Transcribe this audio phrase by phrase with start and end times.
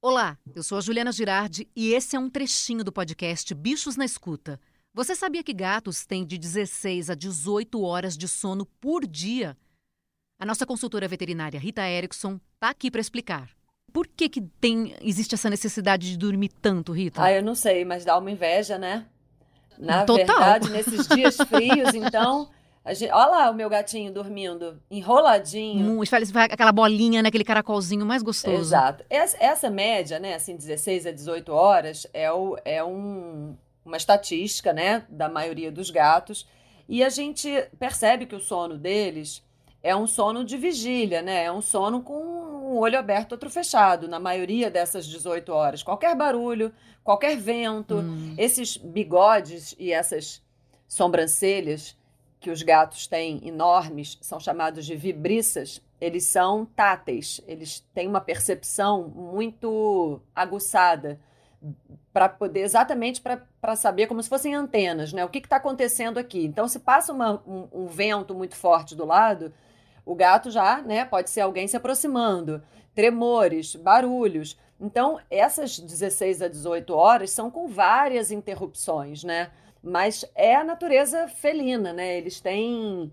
[0.00, 4.04] Olá, eu sou a Juliana Girardi e esse é um trechinho do podcast Bichos na
[4.04, 4.58] Escuta.
[4.94, 9.56] Você sabia que gatos têm de 16 a 18 horas de sono por dia?
[10.38, 13.50] A nossa consultora veterinária Rita Erickson está aqui para explicar.
[13.92, 17.22] Por que, que tem, existe essa necessidade de dormir tanto, Rita?
[17.22, 19.06] Ah, eu não sei, mas dá uma inveja, né?
[19.78, 20.26] Na Total.
[20.26, 22.50] verdade, nesses dias frios, então,
[22.94, 26.04] gente, olha lá o meu gatinho dormindo, enroladinho.
[26.06, 28.56] Faz aquela bolinha, né, aquele caracolzinho mais gostoso.
[28.56, 29.04] Exato.
[29.10, 34.72] Essa, essa média, né, assim, 16 a 18 horas, é, o, é um, uma estatística,
[34.72, 36.46] né, da maioria dos gatos.
[36.88, 39.42] E a gente percebe que o sono deles
[39.82, 41.44] é um sono de vigília, né?
[41.44, 45.82] É um sono com um olho aberto, outro fechado, na maioria dessas 18 horas.
[45.82, 46.72] Qualquer barulho,
[47.04, 48.34] qualquer vento, Hum.
[48.36, 50.42] esses bigodes e essas
[50.88, 51.96] sobrancelhas
[52.40, 58.20] que os gatos têm enormes, são chamados de vibriças, eles são táteis, eles têm uma
[58.20, 61.18] percepção muito aguçada
[62.12, 65.24] para poder exatamente para saber como se fossem antenas, né?
[65.24, 66.44] O que está acontecendo aqui?
[66.44, 69.52] Então, se passa uma- um, um vento muito forte do lado,
[70.04, 71.04] o gato já, né?
[71.04, 72.62] Pode ser alguém se aproximando,
[72.94, 74.56] tremores, barulhos.
[74.80, 79.50] Então, essas 16 a 18 horas são com várias interrupções, né?
[79.82, 82.16] Mas é a natureza felina, né?
[82.18, 83.12] Eles têm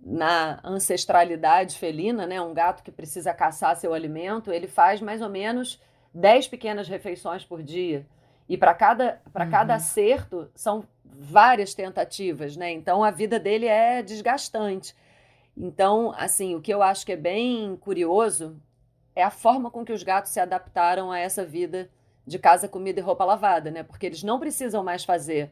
[0.00, 2.40] na ancestralidade felina, né?
[2.40, 5.80] Um gato que precisa caçar seu alimento, ele faz mais ou menos
[6.14, 8.06] 10 pequenas refeições por dia.
[8.48, 9.76] E para cada, para cada Uhum.
[9.76, 12.70] acerto são várias tentativas, né?
[12.72, 14.94] Então a vida dele é desgastante.
[15.56, 18.56] Então, assim, o que eu acho que é bem curioso
[19.14, 21.90] é a forma com que os gatos se adaptaram a essa vida
[22.26, 23.82] de casa, comida e roupa lavada, né?
[23.82, 25.50] Porque eles não precisam mais fazer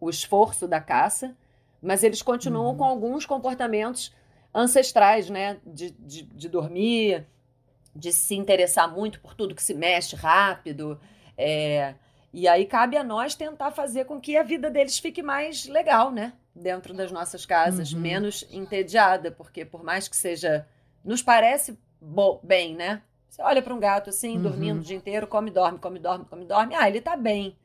[0.00, 1.36] o esforço da caça,
[1.82, 2.76] mas eles continuam Uhum.
[2.78, 4.14] com alguns comportamentos
[4.54, 5.58] ancestrais, né?
[5.64, 7.26] De, de, de dormir,
[7.94, 11.00] de se interessar muito por tudo que se mexe rápido.
[11.36, 11.94] é,
[12.32, 16.10] E aí cabe a nós tentar fazer com que a vida deles fique mais legal,
[16.10, 16.32] né?
[16.54, 18.00] Dentro das nossas casas, Uhum.
[18.00, 20.66] menos entediada, porque por mais que seja.
[21.04, 21.78] Nos parece
[22.42, 23.02] bem, né?
[23.28, 24.42] Você olha para um gato assim, Uhum.
[24.42, 26.74] dormindo o dia inteiro, come, dorme, come, dorme, come, dorme.
[26.74, 27.56] Ah, ele tá bem.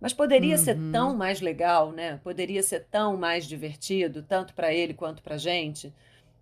[0.00, 0.90] Mas poderia ser Uhum.
[0.92, 2.18] tão mais legal, né?
[2.22, 5.92] Poderia ser tão mais divertido, tanto para ele quanto para gente.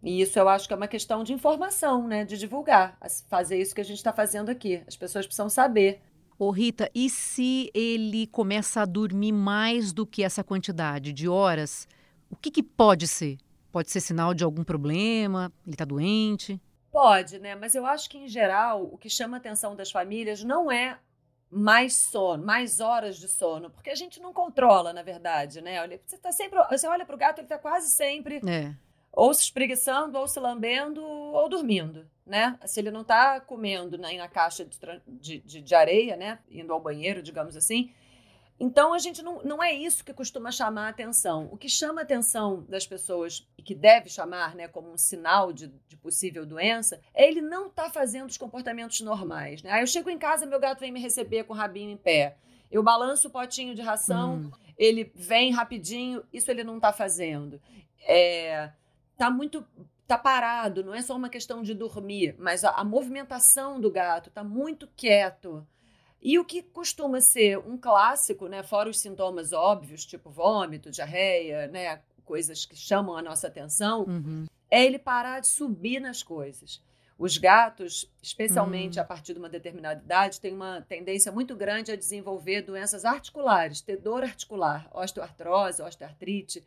[0.03, 2.25] E isso eu acho que é uma questão de informação, né?
[2.25, 2.99] De divulgar,
[3.29, 4.83] fazer isso que a gente está fazendo aqui.
[4.87, 6.01] As pessoas precisam saber.
[6.39, 11.87] Ô, Rita, e se ele começa a dormir mais do que essa quantidade de horas,
[12.29, 13.39] o que, que pode ser?
[13.71, 15.53] Pode ser sinal de algum problema?
[15.65, 16.61] Ele está doente?
[16.93, 17.55] Pode, né?
[17.55, 20.99] Mas eu acho que, em geral, o que chama a atenção das famílias não é
[21.51, 25.81] mais sono, mais horas de sono, porque a gente não controla, na verdade, né?
[25.81, 28.73] Olha, Você tá sempre, você olha para o gato, ele está quase sempre É.
[29.11, 32.59] ou se espreguiçando, ou se lambendo, ou dormindo, né?
[32.67, 34.65] Se ele não está comendo na, na caixa
[35.07, 36.39] de, de, de areia, né?
[36.51, 37.91] Indo ao banheiro, digamos assim.
[38.65, 41.49] Então, a gente não, não é isso que costuma chamar a atenção.
[41.51, 45.53] O que chama a atenção das pessoas, e que deve chamar né, como um sinal
[45.53, 49.65] de, de possível doença, é ele não estar fazendo os comportamentos normais.
[49.65, 49.73] Né?
[49.73, 52.37] Aí eu chego em casa, meu gato vem me receber com o rabinho em pé.
[52.71, 54.51] Eu balanço o potinho de ração, Hum.
[54.79, 57.61] ele vem rapidinho, isso ele não está fazendo.
[58.07, 58.71] É,
[59.17, 59.67] tá muito
[60.07, 64.31] tá parado, não é só uma questão de dormir, mas a, a movimentação do gato
[64.31, 65.67] tá muito quieto.
[66.23, 71.67] E o que costuma ser um clássico, né, fora os sintomas óbvios, tipo vômito, diarreia,
[71.67, 74.47] né, coisas que chamam a nossa atenção, Uhum.
[74.71, 76.81] é ele parar de subir nas coisas.
[77.19, 79.03] Os gatos, especialmente Hum.
[79.03, 83.81] a partir de uma determinada idade, têm uma tendência muito grande a desenvolver doenças articulares,
[83.81, 86.65] ter dor articular, osteoartrose, osteoartrite.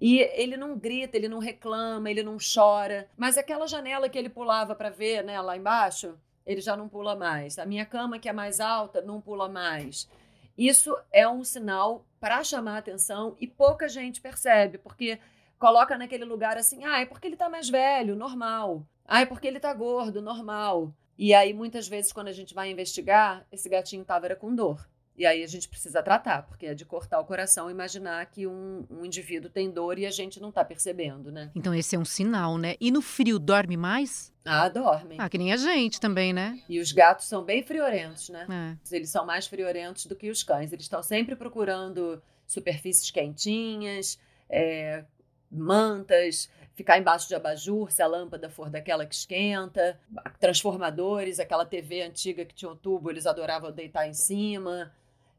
[0.00, 3.08] E ele não grita, ele não reclama, ele não chora.
[3.16, 7.16] Mas aquela janela que ele pulava para ver né, lá embaixo, ele já não pula
[7.16, 7.58] mais.
[7.58, 10.08] A minha cama, que é mais alta, não pula mais.
[10.56, 15.18] Isso é um sinal para chamar atenção e pouca gente percebe, porque
[15.58, 18.86] coloca naquele lugar assim, ah, é porque ele tá mais velho, normal.
[19.04, 20.94] Ah, é porque ele tá gordo, normal.
[21.16, 24.88] E aí, muitas vezes, quando a gente vai investigar, esse gatinho tava era com dor.
[25.16, 28.84] E aí a gente precisa tratar, porque é de cortar o coração imaginar que um,
[28.90, 31.52] um indivíduo tem dor e a gente não tá percebendo, né?
[31.54, 32.74] Então esse é um sinal, né?
[32.80, 34.32] E no frio dorme mais?
[34.44, 35.18] Ah, dormem.
[35.20, 36.60] Ah, que nem a gente também, né?
[36.68, 38.46] E os gatos são bem friorentos, né?
[38.50, 38.96] É.
[38.96, 40.72] Eles são mais friorentos do que os cães.
[40.72, 44.18] Eles estão sempre procurando superfícies quentinhas,
[44.50, 45.04] é,
[45.50, 49.98] mantas, ficar embaixo de abajur se a lâmpada for daquela que esquenta,
[50.40, 54.92] transformadores, aquela TV antiga que tinha um tubo, eles adoravam deitar em cima.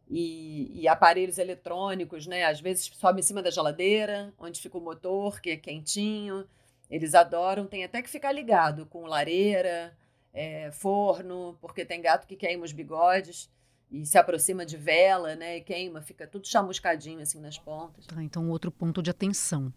[0.09, 2.45] E, e, aparelhos eletrônicos, né?
[2.45, 6.45] Às vezes sobe em cima da geladeira, onde fica o motor, que é quentinho.
[6.89, 9.97] Eles adoram, tem até que ficar ligado com lareira,
[10.31, 13.49] é, forno, porque tem gato que queima os bigodes
[13.91, 15.57] e se aproxima de vela, né?
[15.57, 18.05] E queima, fica tudo chamuscadinho assim nas pontas.
[18.05, 19.73] Tá, então outro ponto de atenção.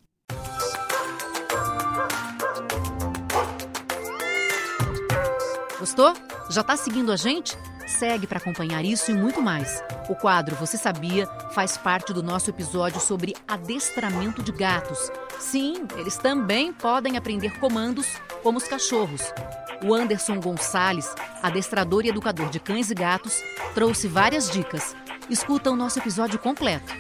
[5.78, 6.12] Gostou?
[6.50, 7.56] Já está seguindo a gente?
[7.99, 9.83] Segue para acompanhar isso e muito mais.
[10.09, 15.11] O quadro Você Sabia faz parte do nosso episódio sobre adestramento de gatos.
[15.41, 18.06] Sim, eles também podem aprender comandos
[18.41, 19.33] como os cachorros.
[19.85, 21.12] O Anderson Gonçalves,
[21.43, 23.43] adestrador e educador de cães e gatos,
[23.75, 24.95] trouxe várias dicas.
[25.29, 26.93] Escuta o nosso episódio completo.